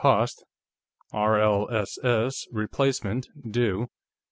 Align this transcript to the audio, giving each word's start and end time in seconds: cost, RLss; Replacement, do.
cost, 0.01 0.43
RLss; 1.13 2.47
Replacement, 2.51 3.27
do. 3.47 3.87